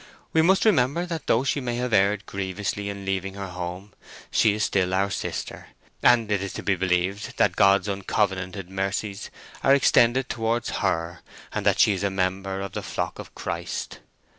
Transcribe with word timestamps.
We 0.33 0.41
must 0.41 0.65
remember 0.65 1.05
that 1.05 1.27
though 1.27 1.43
she 1.43 1.61
may 1.61 1.75
have 1.75 1.93
erred 1.93 2.25
grievously 2.25 2.89
in 2.89 3.05
leaving 3.05 3.35
her 3.35 3.49
home, 3.49 3.93
she 4.31 4.53
is 4.55 4.63
still 4.63 4.95
our 4.95 5.11
sister: 5.11 5.67
and 6.01 6.31
it 6.31 6.41
is 6.41 6.53
to 6.53 6.63
be 6.63 6.73
believed 6.75 7.37
that 7.37 7.55
God's 7.55 7.87
uncovenanted 7.87 8.67
mercies 8.67 9.29
are 9.61 9.75
extended 9.75 10.27
towards 10.27 10.71
her, 10.81 11.19
and 11.53 11.67
that 11.67 11.77
she 11.77 11.93
is 11.93 12.01
a 12.03 12.09
member 12.09 12.61
of 12.61 12.71
the 12.71 12.81
flock 12.81 13.19
of 13.19 13.35
Christ." 13.35 13.99